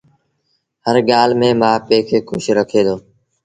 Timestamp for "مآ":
1.61-1.71